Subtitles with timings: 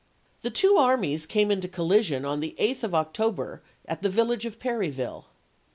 [0.41, 4.57] The two armies came into collision on the 8th of October at the village of
[4.57, 5.27] Perryville.